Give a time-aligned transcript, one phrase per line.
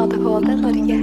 [0.00, 0.96] ADHD Norge.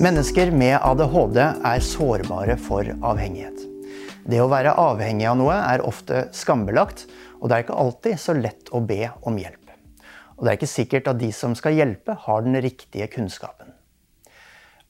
[0.00, 3.52] Mennesker med ADHD er sårbare for avhengighet.
[4.24, 7.04] Det å være avhengig av noe er ofte skambelagt,
[7.36, 9.76] og det er ikke alltid så lett å be om hjelp.
[10.38, 13.73] Og det er ikke sikkert at de som skal hjelpe, har den riktige kunnskapen.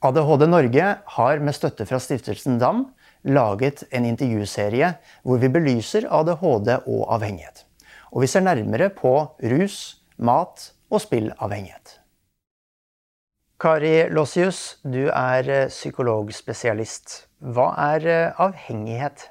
[0.05, 0.87] ADHD Norge
[1.17, 2.83] har med støtte fra stiftelsen DAM
[3.25, 4.91] laget en intervjuserie
[5.25, 7.63] hvor vi belyser ADHD og avhengighet.
[8.13, 11.99] Og vi ser nærmere på rus, mat og spillavhengighet.
[13.65, 17.17] Kari Lossius, du er eh, psykologspesialist.
[17.41, 19.31] Hva er eh, avhengighet?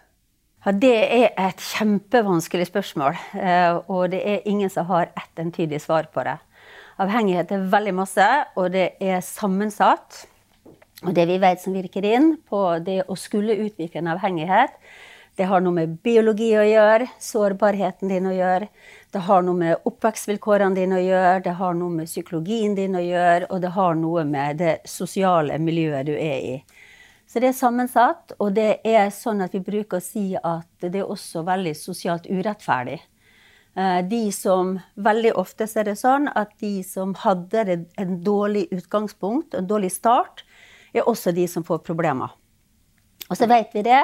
[0.66, 5.84] Ja, Det er et kjempevanskelig spørsmål, eh, og det er ingen som har ett entydig
[5.85, 6.40] svar på det.
[6.98, 10.24] Avhengighet er veldig masse, og det er sammensatt.
[11.04, 14.77] Og det vi vet som virker inn på det å skulle utvikle en avhengighet,
[15.35, 18.68] det har noe med biologi å gjøre, sårbarheten din å gjøre.
[19.12, 23.01] Det har noe med oppvekstvilkårene dine å gjøre, det har noe med psykologien din å
[23.01, 26.60] gjøre, og det har noe med det sosiale miljøet du er i.
[27.26, 31.01] Så det er sammensatt, og det er sånn at vi bruker å si at det
[31.01, 32.99] er også veldig sosialt urettferdig.
[33.73, 39.57] Eh, de som, Veldig ofte er det sånn at de som hadde en dårlig utgangspunkt,
[39.57, 40.45] en dårlig start,
[41.02, 42.34] er også de som får problemer.
[43.30, 44.04] Og så vet vi det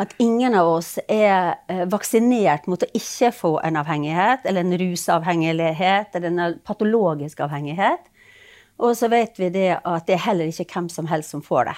[0.00, 4.78] at ingen av oss er eh, vaksinert mot å ikke få en avhengighet, eller en
[4.80, 8.08] rusavhengighet, eller en patologisk avhengighet.
[8.82, 11.68] Og så vet vi det at det er heller ikke hvem som helst som får
[11.68, 11.76] det.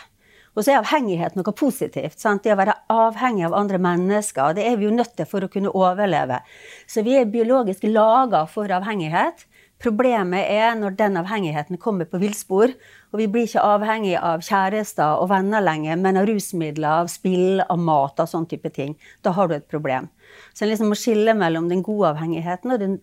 [0.54, 2.20] Og så er avhengighet noe positivt.
[2.22, 2.44] Sant?
[2.44, 5.50] Det å være avhengig av andre mennesker, det er vi jo nødt til for å
[5.50, 6.38] kunne overleve.
[6.86, 9.48] Så vi er biologisk laga for avhengighet.
[9.84, 12.72] Problemet er når den avhengigheten kommer på villspor,
[13.12, 17.60] og vi blir ikke avhengig av kjærester og venner lenger, men av rusmidler, av spill,
[17.60, 18.94] av mat og sånn type ting.
[19.20, 20.08] Da har du et problem.
[20.54, 22.96] Så en liksom må skille mellom den gode avhengigheten og den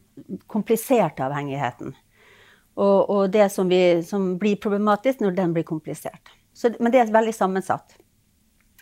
[0.50, 1.94] kompliserte avhengigheten.
[2.81, 6.34] Og, og det som, vi, som, blir problematisk når den blir komplisert.
[6.53, 7.98] Så, men det er veldig sammensatt.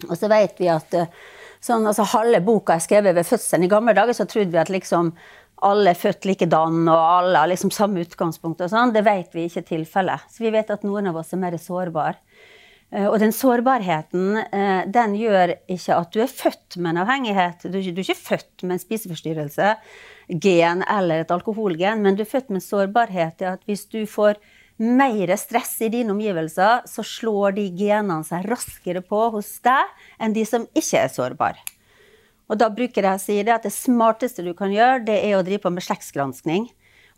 [0.08, 1.12] Og så vet vi at eh,
[1.60, 3.66] sånn, altså, halve boka er skrevet ved fødselen.
[3.68, 5.12] I gamle dager så trodde vi at liksom
[5.66, 8.62] alle er født likedan og alle har liksom samme utgangspunkt.
[8.62, 10.30] og sånn, Det vet vi ikke er tilfellet.
[10.30, 12.16] Så vi vet at noen av oss er mer sårbare.
[12.92, 17.68] Eh, og den sårbarheten eh, den gjør ikke at du er født med en avhengighet.
[17.70, 19.76] Du er ikke, født med en spiseforstyrrelse,
[20.30, 24.02] gen eller et alkoholgen, men du er født med en sårbarhet til at hvis du
[24.10, 24.42] får
[24.80, 29.92] mer stress i dine omgivelser, så slår de genene seg raskere på hos deg
[30.24, 31.60] enn de som ikke er sårbare.
[32.50, 35.38] Og da bruker jeg å si det at det smarteste du kan gjøre, det er
[35.38, 36.68] å drive på med slektsgranskning.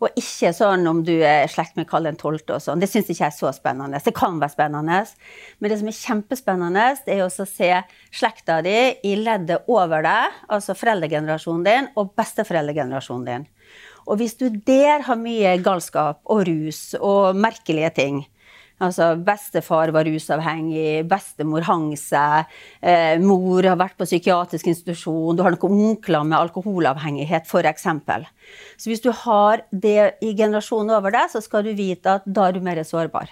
[0.02, 2.40] Og ikke sånn om du er slekt med Karl 12.
[2.50, 2.80] og sånn.
[2.82, 4.00] Det syns ikke jeg er så spennende.
[4.02, 4.98] Det kan være spennende.
[5.62, 7.70] Men det som er kjempespennende, det er å se
[8.10, 8.76] slekta di
[9.06, 13.48] i leddet over deg, altså foreldregenerasjonen din og besteforeldregenerasjonen din.
[14.10, 18.24] Og hvis du der har mye galskap og rus og merkelige ting,
[18.82, 22.50] Altså, bestefar var rusavhengig, bestemor hang seg,
[22.82, 27.86] eh, mor har vært på psykiatrisk institusjon, du har noen onkler med alkoholavhengighet, f.eks.
[28.76, 32.48] Så hvis du har det i generasjonen over deg, så skal du vite at da
[32.48, 33.30] er du mer sårbar.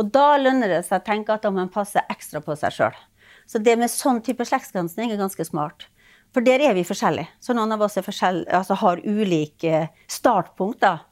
[0.00, 2.74] Og da lønner det seg å tenke at da må man passe ekstra på seg
[2.74, 3.00] sjøl.
[3.46, 5.86] Så det med sånn type slektsgransking er ganske smart.
[6.32, 7.28] For der er vi forskjellige.
[7.44, 11.02] Så noen av oss altså har ulike startpunkter.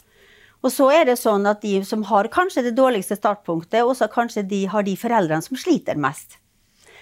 [0.61, 4.45] Og så er det sånn at de som har kanskje det dårligste startpunktet, også kanskje
[4.49, 6.37] de har de foreldrene som sliter mest.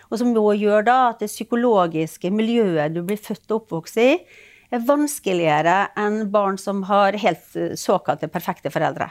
[0.09, 4.13] Og som nå gjør da at det psykologiske miljøet du blir født og oppvokst i,
[4.69, 9.11] er vanskeligere enn barn som har helt eh, såkalte perfekte foreldre.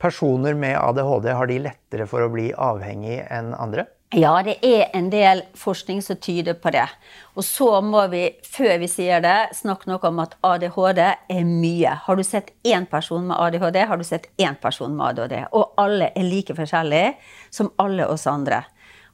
[0.00, 3.84] Personer med ADHD, har de lettere for å bli avhengig enn andre?
[4.10, 6.86] Ja, det er en del forskning som tyder på det.
[7.38, 11.92] Og så må vi, før vi sier det, snakke noe om at ADHD er mye.
[12.08, 15.36] Har du sett én person med ADHD, har du sett én person med ADHD.
[15.54, 17.14] Og alle er like forskjellige
[17.54, 18.64] som alle oss andre.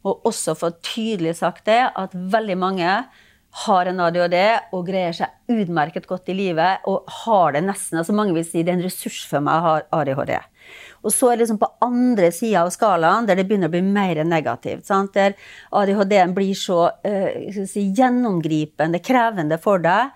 [0.09, 2.97] Og også få tydelig sagt det at veldig mange
[3.67, 4.39] har en ADHD
[4.73, 8.01] og greier seg utmerket godt i livet og har det nesten.
[8.01, 10.39] altså Mange vil si det er en ressurs for meg å ha ADHD.
[11.07, 13.85] Og så er det liksom på andre sida av skalaen der det begynner å bli
[13.87, 14.89] mer negativt.
[14.89, 15.15] Sant?
[15.15, 15.37] Der
[15.71, 20.11] ADHD-en blir så uh, si, gjennomgripende, krevende for deg,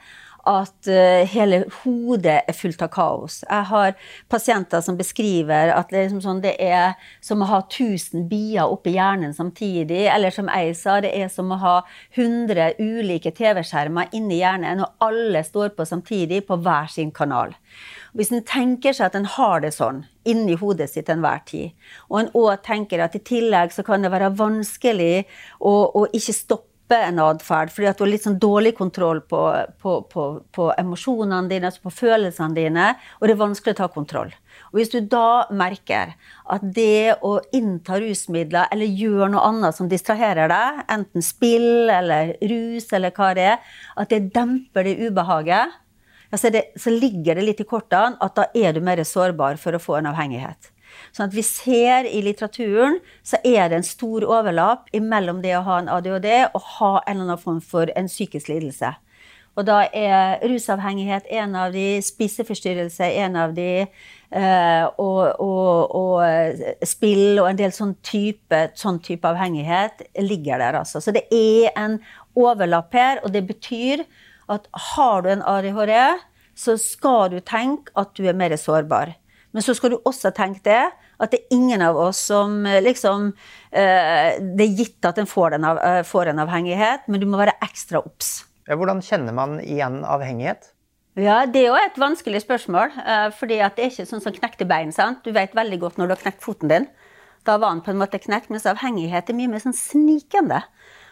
[0.49, 3.41] at uh, hele hodet er fullt av kaos.
[3.45, 3.95] Jeg har
[4.33, 8.71] pasienter som beskriver at det er, liksom sånn, det er som å ha 1000 bier
[8.71, 10.07] oppi hjernen samtidig.
[10.13, 11.77] Eller som jeg sa, det er som å ha
[12.17, 17.55] 100 ulike TV-skjermer inni hjernen, og alle står på samtidig på hver sin kanal.
[18.17, 21.77] Hvis en tenker seg at en har det sånn inni hodet sitt til enhver tid,
[22.11, 25.29] og en òg tenker at i tillegg så kan det være vanskelig
[25.61, 29.41] å, å ikke stoppe en atferd, fordi du har litt sånn dårlig kontroll på,
[29.83, 32.87] på, på, på, emosjonene dine, altså på følelsene dine,
[33.19, 34.33] og det er vanskelig å ta kontroll.
[34.71, 36.15] Og Hvis du da merker
[36.51, 42.35] at det å innta rusmidler eller gjøre noe annet som distraherer deg, enten spill eller
[42.41, 45.79] rus eller hva det er, at det demper det ubehaget,
[46.31, 49.75] så, det, så ligger det litt i kortene at da er du mer sårbar for
[49.75, 50.71] å få en avhengighet.
[51.13, 55.65] Sånn at vi ser i litteraturen så er det en stor overlapp mellom det å
[55.67, 58.95] ha en ADHD og ha en eller annen form for en psykisk lidelse.
[59.59, 63.83] Og da er rusavhengighet en av de, spiseforstyrrelse en av de,
[64.31, 70.79] eh, og, og, og, spill og en del sånn type, sånn type avhengighet ligger der,
[70.81, 71.03] altså.
[71.03, 71.99] Så det er en
[72.39, 74.07] overlapp her, og det betyr
[74.51, 75.97] at har du en ADHD,
[76.55, 79.17] så skal du tenke at du er mer sårbar.
[79.51, 80.83] Men så skal du også tenke det,
[81.21, 83.31] at det er ingen av oss som eh, liksom
[83.71, 87.41] eh, Det er gitt at en får, av, eh, får, en avhengighet, men du må
[87.41, 88.45] være ekstra obs.
[88.71, 90.71] Hvordan kjenner man igjen avhengighet?
[91.19, 92.93] Ja, Det er jo et vanskelig spørsmål.
[93.35, 94.93] fordi at det er ikke sånn som knekte bein.
[94.93, 95.25] sant?
[95.25, 96.87] Du vet veldig godt når du har knekt foten din.
[97.45, 100.63] Da var den på en måte knekt, mens avhengighet er mye mer sånn snikende.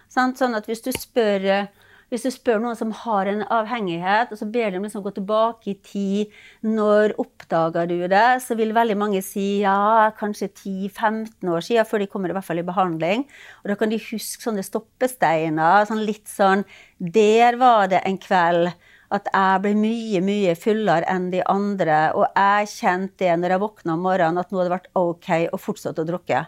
[0.09, 0.39] Sant?
[0.39, 1.67] Sånn at hvis du spør
[2.09, 5.73] hvis du spør noen som har en avhengighet, og så ber de liksom gå tilbake
[5.73, 11.67] i tid, når oppdaga du det, så vil veldig mange si ja, kanskje 10-15 år
[11.67, 13.27] siden, før de kommer i hvert fall i behandling.
[13.63, 15.85] Og da kan de huske sånne stoppesteiner.
[15.89, 16.65] sånn litt sånn
[16.99, 18.73] Der var det en kveld
[19.15, 22.01] at jeg ble mye, mye fullere enn de andre.
[22.17, 25.31] Og jeg kjente det når jeg våkna om morgenen, at nå hadde det vært OK
[25.53, 26.45] å fortsette å drukke.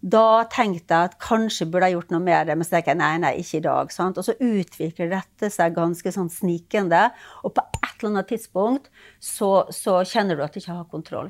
[0.00, 3.00] Da tenkte jeg at kanskje burde jeg gjort noe med det, men så tenker jeg
[3.02, 3.92] nei, nei, ikke i dag.
[3.92, 4.16] Sant?
[4.16, 7.02] Og så utvikler dette seg ganske sånn snikende,
[7.44, 8.88] og på et eller annet tidspunkt
[9.20, 11.28] så, så kjenner du at du ikke har kontroll.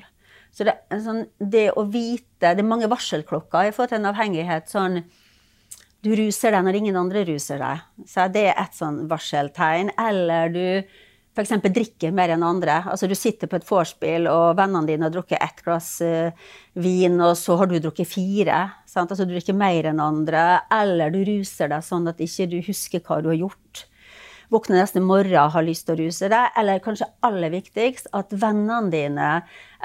[0.55, 4.67] Så det, sånn, det, å vite Det er mange varselklokker Jeg har fått en avhengighet.
[4.67, 5.05] sånn
[6.03, 7.85] Du ruser deg når ingen andre ruser deg.
[8.09, 9.93] Så det er et sånn varseltegn.
[10.01, 10.67] Eller du
[11.41, 11.73] f.eks.
[11.73, 12.83] drikker mer enn andre.
[12.93, 16.31] Altså Du sitter på et vorspiel, og vennene dine har drukket ett glass uh,
[16.79, 18.63] vin, og så har du drukket fire.
[18.89, 19.11] Sant?
[19.11, 20.45] Altså Du drikker mer enn andre.
[20.81, 23.87] Eller du ruser deg sånn at ikke du husker hva du har gjort.
[24.51, 26.55] Våkner neste morgen har lyst til å ruse deg.
[26.59, 29.35] Eller kanskje aller viktigst, at vennene dine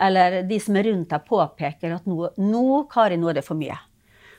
[0.01, 3.59] eller de som er rundt deg, påpeker at nå, nå Kari, nå er det for
[3.59, 3.77] mye.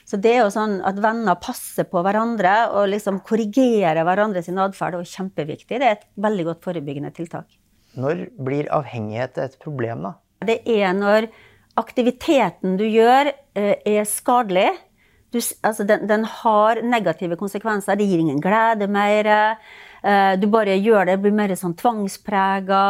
[0.06, 4.60] Så det er jo sånn at venner passer på hverandre og liksom korrigerer hverandre sin
[4.62, 5.80] atferd, er kjempeviktig.
[5.82, 7.48] Det er et veldig godt forebyggende tiltak.
[7.98, 10.14] Når blir avhengighet et problem, da?
[10.46, 11.26] Det er når
[11.80, 14.68] aktiviteten du gjør, eh, er skadelig.
[15.34, 17.98] Du, altså den, den, har negative konsekvenser.
[17.98, 19.58] Det gir ingen glede mer.
[20.06, 22.82] Eh, du bare gjør det, blir mer sånn tvangsprega.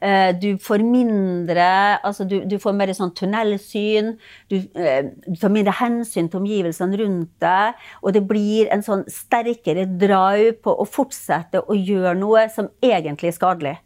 [0.00, 1.68] Eh, du får mindre
[2.04, 4.12] Altså, du, du får mer sånn tunnelsyn.
[4.52, 7.86] Du, eh, du, får mindre hensyn til omgivelsene rundt deg.
[8.04, 13.32] Og det blir en sånn sterkere drive på å fortsette å gjøre noe som egentlig
[13.32, 13.76] er skadelig.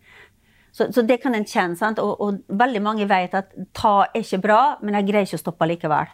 [0.74, 1.78] Så, så det kan en kjenne.
[1.78, 2.02] sant?
[2.02, 5.44] Og, og, veldig mange vet at ta er ikke bra, men jeg greier ikke å
[5.44, 6.10] stoppe likevel.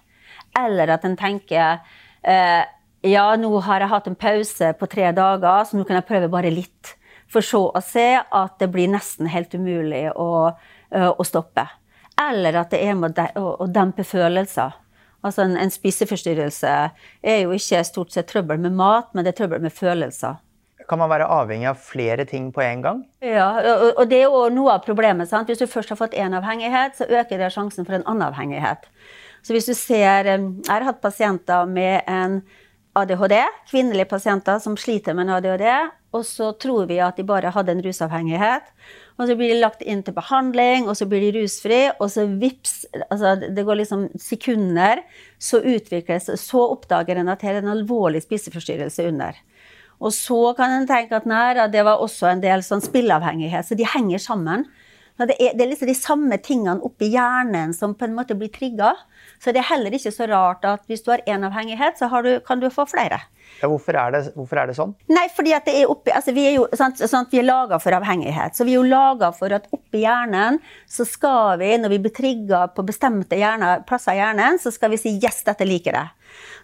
[0.61, 1.81] Eller at en tenker
[2.21, 2.63] eh,
[3.06, 6.32] ja, nå har jeg hatt en pause på tre dager, så nå kan jeg prøve
[6.32, 6.97] bare litt.
[7.31, 11.64] For så å se at det blir nesten helt umulig å, å stoppe.
[12.20, 14.75] Eller at det er med å dempe følelser.
[15.25, 16.75] Altså en, en spiseforstyrrelse
[17.22, 20.41] er jo ikke stort sett trøbbel med mat, men det er trøbbel med følelser.
[20.91, 23.03] Kan man være avhengig av flere ting på en gang?
[23.22, 23.51] Ja,
[23.93, 25.31] og det er jo noe av problemet.
[25.31, 25.46] Sant?
[25.46, 28.89] Hvis du først har fått én avhengighet, så øker det sjansen for en annen avhengighet.
[29.46, 32.41] Så hvis du ser Jeg har hatt pasienter med en
[32.99, 33.37] ADHD,
[33.70, 35.67] kvinnelige pasienter som sliter med en ADHD.
[36.11, 38.67] Og så tror vi at de bare hadde en rusavhengighet.
[39.20, 42.25] Og så blir de lagt inn til behandling, og så blir de rusfri, og så
[42.41, 45.05] vips altså Det går liksom sekunder,
[45.39, 49.39] så utvikles Så oppdager en at det er en alvorlig spiseforstyrrelse under.
[50.01, 53.69] Og så kan en tenke at nei, det var også en del sånn spilleavhengighet.
[53.69, 54.65] Så de henger sammen.
[55.29, 58.48] Det er, det er, liksom de samme tingene oppi hjernen som på en måte blir
[58.53, 58.94] trigga.
[59.41, 62.32] Så det er heller ikke så rart at hvis du har én avhengighet, så du,
[62.46, 63.20] kan du få flere.
[63.60, 64.94] Ja, hvorfor, er det, hvorfor, er det, sånn?
[65.10, 67.81] Nei, fordi at det er oppi, altså Vi er jo sant, sant, vi er laga
[67.82, 68.56] for avhengighet.
[68.56, 72.15] Så vi er jo laga for at oppi hjernen så skal vi, når vi blir
[72.17, 76.17] trigga på bestemte hjerne, plasser i hjernen, så skal vi si 'yes, dette liker jeg'.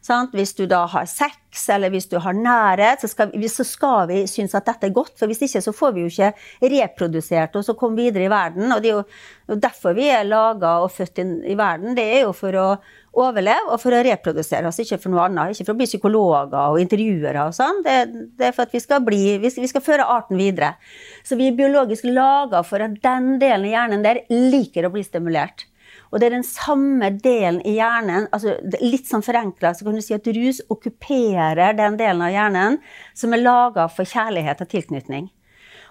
[0.05, 0.35] Sant?
[0.37, 4.21] Hvis du da har sex, eller hvis du har nærhet, så skal, så skal vi
[4.31, 5.15] synes at dette er godt.
[5.19, 6.33] For hvis ikke så får vi jo ikke
[6.77, 8.71] reprodusert oss og komme videre i verden.
[8.73, 11.97] Og det er jo derfor vi er laga og født inn i verden.
[11.99, 12.69] Det er jo for å
[13.17, 15.55] overleve og for å reprodusere oss, ikke for noe annet.
[15.55, 17.81] Ikke for å bli psykologer og intervjuere og sånn.
[17.87, 17.97] Det,
[18.37, 20.75] det, er for at vi skal, bli, vi skal, vi skal føre arten videre.
[21.27, 25.07] Så vi er biologisk laga for at den delen av hjernen der liker å bli
[25.07, 25.67] stimulert.
[26.11, 30.05] Og det er den samme delen i hjernen altså Litt sånn forenkla så kan du
[30.05, 32.79] si at rus okkuperer den delen av hjernen
[33.17, 35.31] som er laga for kjærlighet og tilknytning.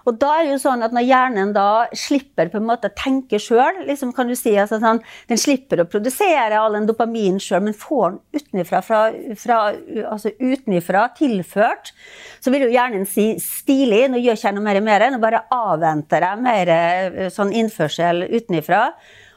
[0.06, 1.68] Og da er det jo sånn at når hjernen da
[1.98, 5.82] slipper på en måte å tenke sjøl, liksom kan du si altså sånn, den slipper
[5.82, 9.00] å produsere all den dopaminen sjøl, men får den utenfra, fra,
[9.40, 9.58] fra,
[10.06, 11.90] altså utenfra tilført,
[12.38, 15.42] så vil jo hjernen si stilig, nå gjør ikke jeg noe mer, mer nå bare
[15.50, 18.84] avventer jeg mer eh, sånn innførsel utenfra.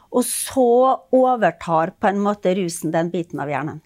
[0.09, 0.69] Og så
[1.13, 3.81] overtar på en måte rusen den biten av hjernen.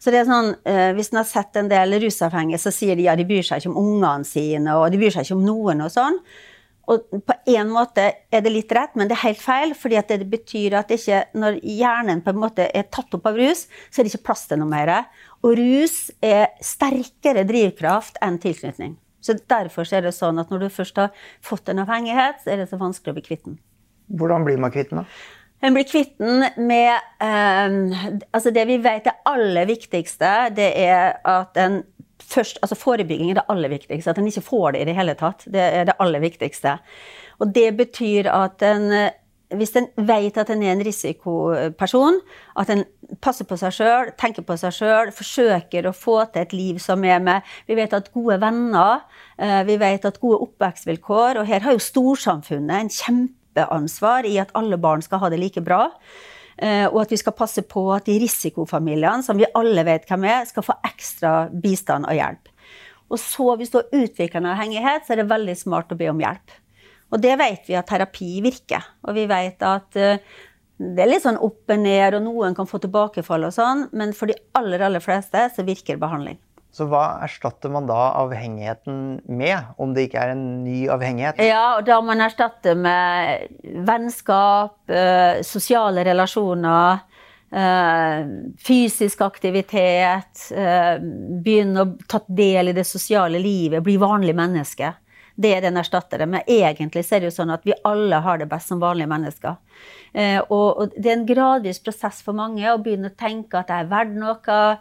[0.00, 3.04] Så det er sånn, eh, Hvis en har sett en del rusavhengige, så sier de
[3.04, 5.84] ja, de bryr seg ikke om ungene sine, og de bryr seg ikke om noen
[5.84, 6.16] og sånn.
[6.90, 9.74] Og på en måte er det litt rett, men det er helt feil.
[9.74, 13.68] fordi det betyr at ikke, når hjernen på en måte er tatt opp av rus,
[13.90, 15.06] så er det ikke plass til noe mer.
[15.44, 18.96] Og rus er sterkere drivkraft enn tilknytning.
[19.20, 21.12] Så Derfor er det sånn at når du først har
[21.44, 23.60] fått en avhengighet, så er det så vanskelig å bli kvitt den.
[24.10, 25.04] Hvordan blir man kvitt den, da?
[25.60, 31.18] En blir kvitt den med eh, Altså, det vi vet det aller viktigste, det er
[31.28, 31.82] at en
[32.30, 34.10] først Altså, forebygging er det aller viktigste.
[34.10, 35.44] At en ikke får det i det hele tatt.
[35.46, 36.78] Det er det aller viktigste.
[37.40, 39.10] Og det betyr at en
[39.56, 42.20] hvis en vet at en er en risikoperson,
[42.60, 42.84] at en
[43.22, 47.02] passer på seg sjøl, tenker på seg sjøl, forsøker å få til et liv som
[47.04, 49.02] er med Vi vet at gode venner,
[49.38, 54.38] eh, vi vet at gode oppvekstvilkår Og her har jo storsamfunnet en kjempe kjempeansvar i
[54.38, 55.90] at alle barn skal ha det like bra.
[56.60, 60.24] Eh, og at vi skal passe på at de risikofamiliene, som vi alle vet hvem
[60.24, 62.48] er, skal få ekstra bistand og hjelp.
[63.10, 66.10] Og så, hvis du har utviklende en avhengighet, så er det veldig smart å be
[66.10, 66.52] om hjelp.
[67.10, 68.84] Og det vet vi at terapi virker.
[69.08, 70.20] Og vi vet at eh,
[70.80, 74.14] det er litt sånn opp og ned, og noen kan få tilbakefall og sånn, men
[74.16, 76.38] for de aller, aller fleste så virker behandling.
[76.70, 81.42] Så hva erstatter man da avhengigheten med, om det ikke er en ny avhengighet?
[81.42, 83.48] Ja, og da man erstatter med
[83.88, 87.02] vennskap, eh, sosiale relasjoner,
[87.50, 88.30] eh,
[88.62, 91.02] fysisk aktivitet, eh,
[91.42, 94.94] begynne å ta del i det sosiale livet, bli vanlig menneske.
[95.34, 96.28] Det er den erstatter det.
[96.28, 99.08] Men egentlig så er det jo sånn at vi alle har det best som vanlige
[99.08, 99.56] mennesker.
[100.50, 103.88] Og det er en gradvis prosess for mange å begynne å tenke at jeg er
[103.88, 104.76] verdt noe.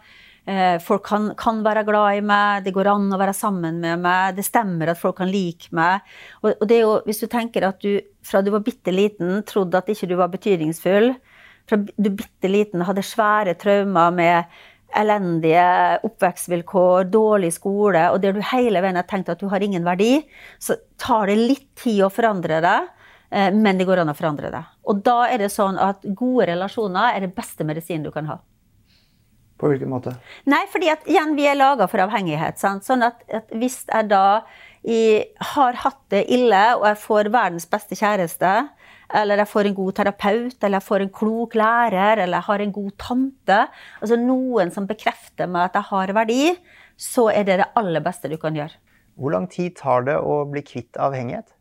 [0.49, 4.01] Eh, folk kan, kan, være glad i meg, det går an å være sammen med
[4.01, 6.07] meg, det stemmer at folk kan like meg.
[6.41, 9.43] Og, og det er jo, hvis du tenker at du fra du var bitte liten
[9.47, 11.13] trodde at ikke du var betydningsfull,
[11.69, 14.59] fra du bitte liten hadde svære traumer med
[14.97, 15.69] elendige
[16.07, 20.15] oppvekstvilkår, dårlig skole, og der du hele veien har tenkt at du har ingen verdi,
[20.57, 22.89] så tar det litt tid å forandre deg.
[23.29, 24.65] Eh, men det går an å forandre det.
[24.89, 28.41] Og da er det sånn at gode relasjoner er det beste medisinen du kan ha.
[29.59, 30.15] På hvilken måte?
[30.47, 32.59] Nei, fordi at igjen, vi er laga for avhengighet.
[32.61, 32.85] Sant?
[32.87, 34.41] Sånn at, at, hvis jeg da
[34.87, 35.19] i,
[35.53, 38.53] har hatt det ille, og jeg får verdens beste kjæreste,
[39.19, 42.63] eller jeg får en god terapeut, eller jeg får en klok lærer, eller jeg har
[42.63, 43.59] en god tante,
[43.99, 46.43] altså noen som bekrefter meg at jeg har verdi,
[46.99, 48.79] så er det det aller beste du kan gjøre.
[49.19, 51.51] Hvor lang tid tar det å bli kvitt avhengighet?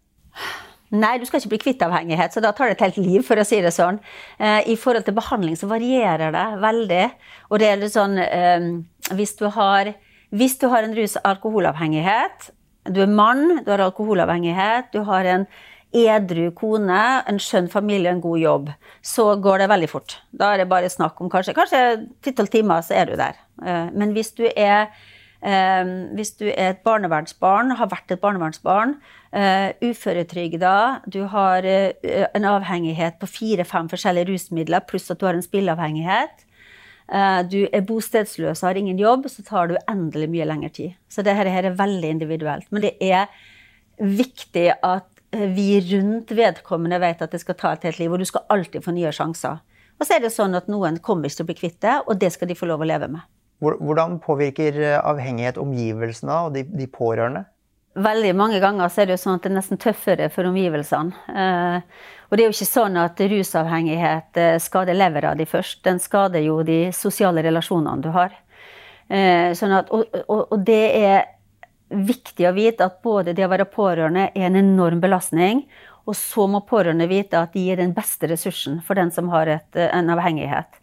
[0.91, 3.37] Nei, du skal ikke bli kvitt avhengighet, så da tar det et helt liv, for
[3.37, 3.99] å si det sånn.
[4.41, 7.03] Eh, I forhold til behandling så varierer det veldig.
[7.51, 8.69] Og det er litt sånn eh,
[9.13, 9.93] hvis, du har,
[10.33, 12.51] hvis du har en rus- alkoholavhengighet,
[12.89, 15.45] du er mann, du har alkoholavhengighet, du har en
[15.93, 18.73] edru kone, en skjønn familie en god jobb,
[19.05, 20.19] så går det veldig fort.
[20.37, 21.83] Da er det bare snakk om kanskje, kanskje
[22.25, 23.39] 10-12 timer, så er du der.
[23.65, 24.89] Eh, men hvis du er
[25.39, 28.97] hvis du er et barnevernsbarn, har vært et barnevernsbarn,
[29.35, 35.39] uh, uføretrygda, du har uh, en avhengighet på fire-fem forskjellige rusmidler, pluss at du har
[35.39, 36.43] en spilleavhengighet,
[37.15, 40.99] uh, du er bostedsløs og har ingen jobb, så tar du endelig mye lengre tid.
[41.09, 42.67] Så dette her er veldig individuelt.
[42.75, 43.31] Men det er
[43.99, 48.29] viktig at vi rundt vedkommende vet at det skal ta et helt liv, og du
[48.29, 49.63] skal alltid få nye sjanser.
[49.99, 52.21] Og så er det sånn at noen kommer ikke til å bli kvitt det, og
[52.23, 53.27] det skal de få lov å leve med.
[53.59, 57.45] Hvordan påvirker eh, avhengighet omgivelsene og de, de, pårørende?
[57.99, 61.25] Veldig mange ganger så er det jo sånn at det er nesten tøffere for omgivelsene.
[61.33, 65.83] Eh, og det er jo ikke sånn at rusavhengighet eh, skader levera di først.
[65.89, 68.37] Den skader jo de sosiale relasjonene du har.
[69.09, 71.23] Sånn at, og, og, og, det er
[71.89, 75.63] viktig å vite at både det å være pårørende er en enorm belastning,
[76.05, 79.49] og så må pårørende vite at de er den beste ressursen for den som har
[79.49, 80.77] et, en avhengighet.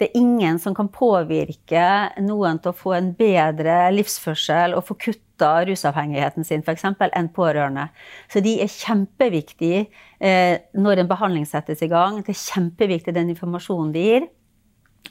[0.00, 1.84] Det er ingen som kan påvirke
[2.24, 7.90] noen til å få en bedre livsførsel og få kutta rusavhengigheten sin, f.eks., enn pårørende.
[8.32, 9.82] Så de er kjempeviktige
[10.16, 12.22] eh, når en behandling settes i gang.
[12.24, 14.28] Det er kjempeviktig den informasjonen de gir.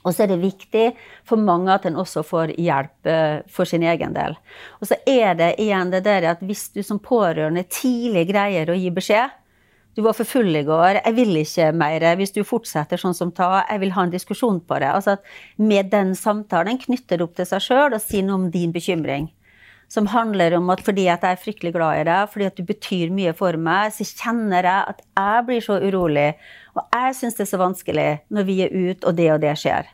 [0.05, 0.85] Og så er det viktig
[1.27, 4.37] for mange at en også får hjelp eh, for sin egen del.
[4.79, 8.77] Og så er det igjen det der at hvis du som pårørende tidlig greier å
[8.79, 9.37] gi beskjed,
[9.99, 11.01] du var for full i går.
[11.01, 12.05] Jeg vil ikke mer.
[12.15, 14.93] Hvis du fortsetter sånn som ta, jeg vil ha en diskusjon på det.
[14.95, 15.25] Altså at
[15.59, 19.27] med den samtalen knytter det opp til seg sjøl og sier noe om din bekymring.
[19.91, 22.63] Som handler om at fordi at jeg er fryktelig glad i deg, fordi at du
[22.69, 26.27] betyr mye for meg, så kjenner jeg at jeg blir så urolig.
[26.77, 29.57] Og jeg syns det er så vanskelig når vi er ute, og det og det
[29.59, 29.91] skjer.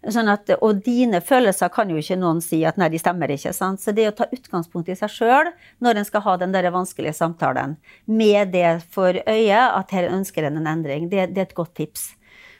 [0.00, 3.52] Sånn at, og dine følelser kan jo ikke noen si at nei, de stemmer ikke.
[3.52, 3.82] Sant?
[3.82, 5.50] Så det å ta utgangspunkt i seg sjøl
[5.84, 7.76] når en skal ha den der vanskelige samtalen,
[8.08, 11.74] med det for øye at her ønsker en en endring, det, det er et godt
[11.76, 12.14] tips.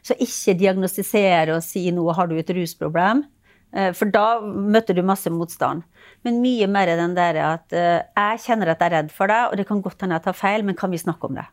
[0.05, 3.25] Så ikke diagnostisere og si nå har du et rusproblem.
[3.73, 5.85] Eh, for da møter du masse motstand.
[6.27, 9.49] Men mye mer den der at eh, jeg kjenner at jeg er redd for deg,
[9.49, 11.47] og det kan godt hende jeg tar feil, men kan vi snakke om det?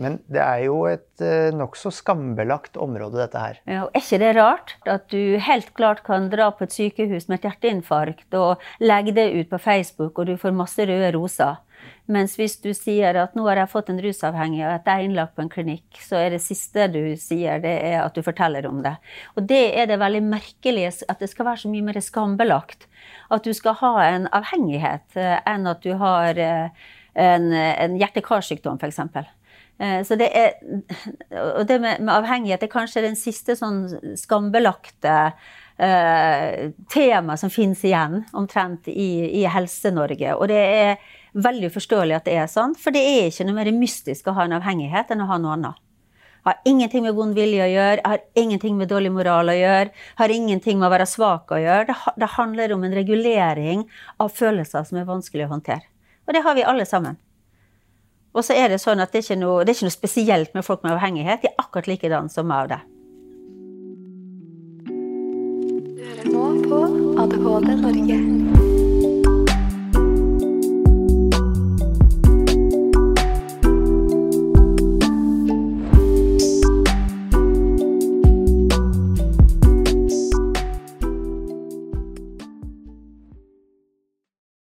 [0.00, 3.62] Men det er jo et uh, nokså skambelagt område, dette her.
[3.68, 7.28] Ja, og Er ikke det rart at du helt klart kan dra på et sykehus
[7.28, 11.60] med et hjerteinfarkt og legge det ut på Facebook, og du får masse røde roser?
[12.10, 15.06] Mens hvis du sier at nå har jeg fått en rusavhengig og at jeg er
[15.06, 18.66] innlagt på en klinikk, så er det siste du sier, det er at du forteller
[18.68, 18.96] om det.
[19.38, 22.88] Og det er det veldig merkelige, at det skal være så mye mer skambelagt.
[23.30, 28.80] At du skal ha en avhengighet uh, enn at du har uh, en, en hjerte-karsykdom,
[28.82, 29.00] f.eks.
[29.80, 30.58] Eh, så det er,
[31.32, 33.86] og det med, med, avhengighet er kanskje den siste sånn
[34.18, 35.14] skambelagte
[35.80, 39.10] eh, tema som finnes igjen omtrent i,
[39.40, 40.34] i Helse-Norge.
[40.36, 43.70] Og det er veldig forståelig at det er sånn, for det er ikke noe mer
[43.72, 45.86] mystisk å ha en avhengighet enn å ha noe annet.
[46.44, 50.32] Har ingenting med vond vilje å gjøre, har ingenting med dårlig moral å gjøre, har
[50.32, 51.88] ingenting med å være svak å gjøre.
[51.88, 53.84] Det, det handler om en regulering
[54.20, 55.84] av følelser som er vanskelig å håndtere.
[56.28, 57.20] Og det har vi alle sammen.
[58.30, 60.66] Og så er det sånn at det er, noe, det er ikke noe, spesielt med
[60.66, 61.42] folk med avhengighet.
[61.42, 62.80] De er akkurat likedan som meg av det.
[64.86, 66.82] Du hører nå på
[67.24, 68.69] ADHD Norge.